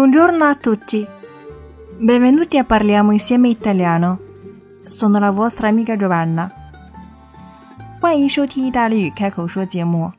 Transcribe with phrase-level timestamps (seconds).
[0.00, 1.06] Buongiorno a tutti.
[1.98, 4.18] Benvenuti a Parliamo insieme italiano.
[4.86, 6.50] Sono la vostra amica Giovanna.
[8.00, 10.10] 欢迎收听意大利语开口说节目，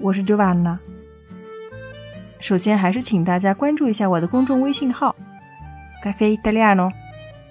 [0.00, 0.78] 我是 Giovanna。
[2.38, 5.16] 首先，还是请大家关注一下我的公众微信号
[6.04, 6.92] “Cafe Italiano”，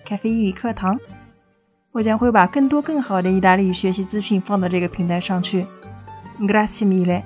[0.05, 0.97] 咖啡英语课堂。
[1.91, 5.65] 我将会把更多更好的意大利语学习资讯放到这个平台上去。
[6.39, 7.21] Grazie mille。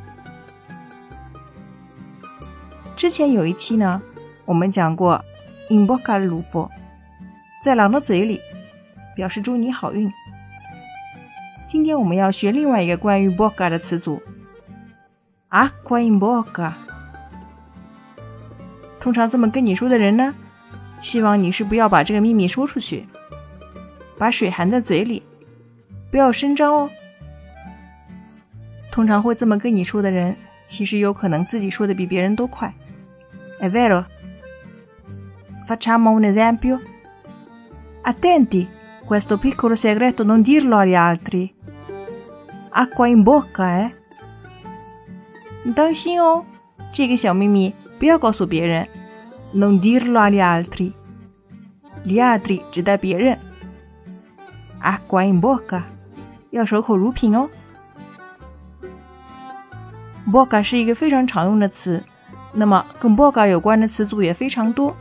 [3.02, 4.00] 之前有一期呢，
[4.46, 5.26] 我们讲过
[5.72, 6.70] “in bocca al lupo”，
[7.60, 8.40] 在狼的嘴里，
[9.16, 10.08] 表示祝你好运。
[11.68, 14.22] 今天我们要学另外一个关于 bocca 的词组
[15.50, 16.74] ，acqua in bocca。
[19.00, 20.36] 通常这么跟你说的人呢，
[21.02, 23.08] 希望你是不要把这个秘密说出去，
[24.16, 25.24] 把水含在嘴里，
[26.12, 26.88] 不要声张哦。
[28.92, 30.36] 通常会这么跟你说的人，
[30.68, 32.72] 其实有可能自己说的比别人都快。
[33.61, 34.07] È vero?
[35.67, 36.81] Facciamo un esempio?
[38.03, 38.69] Attenti,
[39.05, 41.55] questo piccolo segreto non dirlo agli altri.
[42.79, 43.91] acqua in bocca 哎，
[45.65, 46.45] 你当心哦，
[46.93, 48.87] 这个小秘密不要告诉别人。
[49.55, 50.93] Non dirlo agli altri.
[52.05, 53.39] Gli altri 指代别人。
[54.83, 55.83] acqua in bocca
[56.51, 57.49] 要守口如瓶哦。
[60.31, 62.05] bocca 是一个非常常用的词，
[62.54, 64.96] 那么跟 bocca 有关的词组也非常多。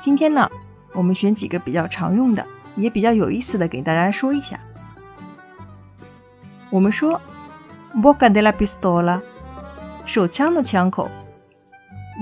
[0.00, 0.50] 今天呢，
[0.92, 4.58] 我们选几个比较常用的，也比较有意思的给大家说一下。
[6.70, 7.20] 我们说
[7.94, 9.20] Bocadella pistola”，
[10.04, 11.10] 手枪的枪口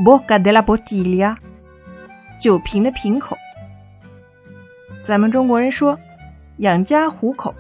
[0.05, 1.37] ，Bocadella bottiglia”，
[2.41, 3.37] 酒瓶的瓶口。
[5.03, 5.99] 咱们中国人说
[6.59, 7.55] “养家糊口”，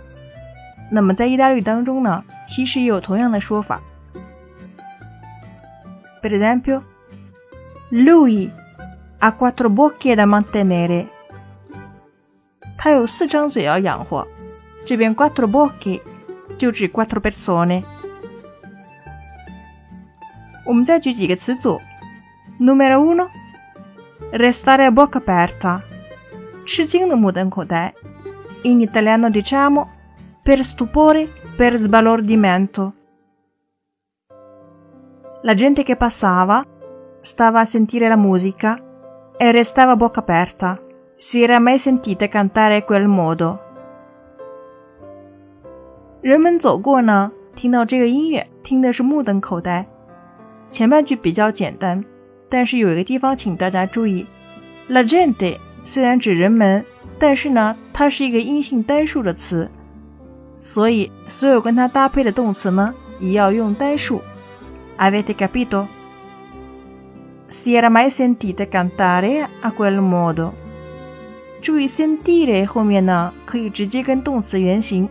[0.90, 3.80] 那么在意大利当中呢，其实也有同样的说法。
[6.22, 6.82] Per esempio,
[7.91, 8.51] lui
[9.19, 11.07] ha quattro bocche da mantenere。
[12.77, 14.27] 他有四张嘴要养活。
[14.85, 16.01] 这边 quattro bocche。
[16.57, 17.83] 就指 quattro persone。
[20.65, 21.79] 我们再举几个词组：
[22.59, 25.81] numero uno，restare a bocca aperta，
[26.65, 27.93] 吃惊的目瞪口呆。
[28.63, 29.87] In italiano diciamo
[30.43, 32.93] per stupore, per sbalordimento.
[35.43, 36.65] La gente che passava
[37.21, 38.79] stava a sentire la musica
[39.37, 40.79] e restava a bocca aperta.
[41.15, 43.57] Si era mai sentita cantare a quel modo.
[46.21, 49.87] 人们走过呢，听到这个音乐，听的是目瞪口呆。
[50.69, 52.03] 前半句比较简单，
[52.49, 54.25] 但是有一个地方请大家注意，
[54.89, 56.83] la gente 虽然指人们，
[57.17, 59.71] 但是呢，它是一个阴性单数的词，
[60.57, 64.21] 所以所有跟它搭配的动词呢，也要用单数。
[64.97, 65.87] Avete capito?
[67.52, 70.54] Si era mai sentita cantare a quel modo？
[71.60, 75.06] 注意 sentire 后面呢，可以直接跟动词原形。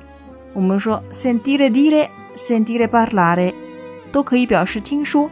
[0.52, 3.54] 我们说 sentire dire, sentire parlare
[4.12, 5.30] 都可以表示听说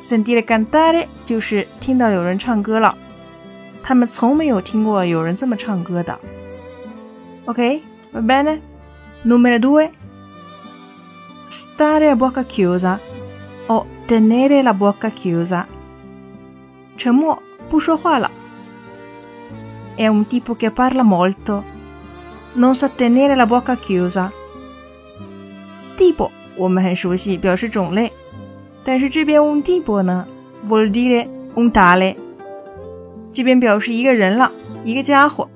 [0.00, 2.96] ，sentire cantare 就是听到有人唱歌了。
[3.82, 6.16] 他们从没有听过有人这么唱歌的。
[7.46, 7.82] Ok,
[8.12, 8.60] va bene.
[9.24, 9.90] Numero due.
[11.50, 13.00] Stare a bocca chiusa
[13.66, 15.66] o tenere la bocca chiusa.
[16.97, 18.29] 沉默，不说话了。
[19.95, 21.63] È un tipo che parla molto.
[22.55, 24.31] Non sa tenere la bocca chiusa.
[25.97, 28.11] 地波我们很熟悉，表示种类，
[28.83, 30.25] 但是这边 un tipo 呢，
[30.67, 32.15] vuol dire un tale，
[33.31, 34.51] 这边表示一个人了，
[34.83, 35.49] 一个家伙。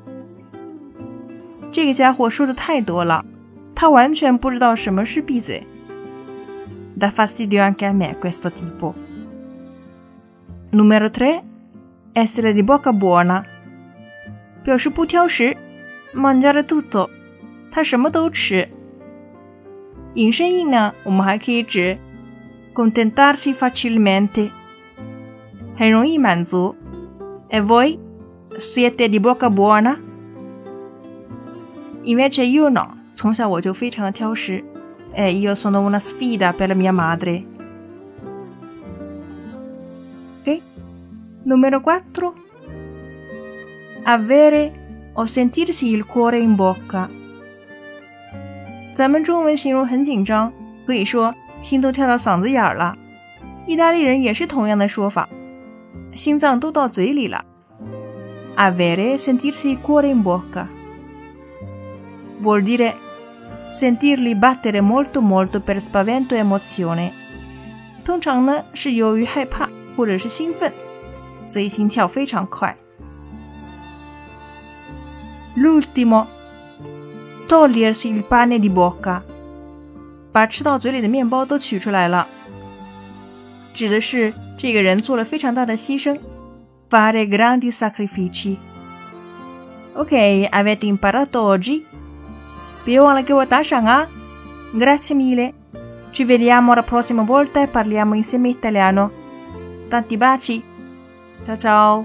[1.72, 3.24] 这个家伙说的太多了，
[3.76, 5.66] 他完全不知道什么是闭嘴。
[7.00, 8.96] Da fastidio anche a me questo tipo.
[10.72, 11.44] Numero tre,
[12.14, 13.44] essere di bocca buona，
[14.64, 15.56] 表示不挑食，
[16.14, 17.10] mangiare tutto，
[17.72, 18.68] 他什么都吃。
[20.16, 21.98] 引申义呢，我们还可以指
[22.74, 24.50] contentarsi facilmente，
[25.78, 26.76] 很容易满足。
[27.50, 27.98] E voi
[28.58, 29.98] siete di bocca buona?
[32.04, 34.64] Invece io no，从小我就非常的挑食。
[35.14, 37.46] E io sono una sfida per la mia madre.
[41.52, 42.34] Numero 4.
[44.04, 44.72] Avere
[45.14, 47.10] o sentirsi il cuore in bocca.
[48.96, 50.52] 咱们中文形容很紧张，
[50.86, 52.96] 可以说心都跳到嗓子眼儿了。
[53.68, 55.28] 意大利人也是同样的说法，
[56.14, 57.46] 心脏都到嘴里了。
[58.56, 60.66] Avere sentirsi il cuore in bocca
[62.42, 62.96] vuol dire
[63.70, 67.12] sentirli battere molto molto per spavento e emozione。
[68.04, 70.72] 通常呢是由于害怕或者是兴奋，
[71.46, 72.76] 所以心跳非常快。
[75.56, 76.26] L'ultimo,
[77.48, 79.22] togliersi il pane di bocca，
[80.32, 82.28] 把吃到嘴里的面包都取出来了，
[83.74, 86.20] 指的是这个人做了非常大的牺牲，
[86.90, 91.84] fare grandi sacrifici。Ok, avete imparato oggi?
[92.86, 94.08] 别忘了给我打赏啊！
[94.74, 95.54] Grazie mille.
[96.12, 99.10] Ci vediamo la prossima volta e parliamo insieme italiano.
[99.90, 100.64] Tanti baci.
[101.45, 102.05] 招招